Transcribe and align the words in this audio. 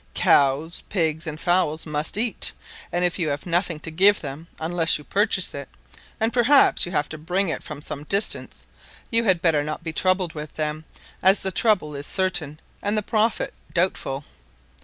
Cows, 0.15 0.81
pigs, 0.89 1.27
and 1.27 1.39
fowls 1.39 1.85
must 1.85 2.17
eat, 2.17 2.53
and 2.91 3.05
if 3.05 3.19
you 3.19 3.29
have 3.29 3.45
nothing 3.45 3.79
to 3.81 3.91
give 3.91 4.19
them 4.19 4.47
unless 4.59 4.97
you 4.97 5.03
purchase 5.03 5.53
it, 5.53 5.69
and 6.19 6.33
perhaps 6.33 6.85
have 6.85 7.07
to 7.09 7.19
bring 7.19 7.49
it 7.49 7.61
from 7.61 7.83
some 7.83 8.03
distance, 8.05 8.65
you 9.11 9.25
had 9.25 9.43
better 9.43 9.63
not 9.63 9.83
be 9.83 9.93
troubled 9.93 10.33
with 10.33 10.55
them, 10.55 10.85
as 11.21 11.41
the 11.41 11.51
trouble 11.51 11.95
is 11.95 12.07
certain 12.07 12.59
and 12.81 12.97
the 12.97 13.03
profit 13.03 13.53
doubtful. 13.75 14.25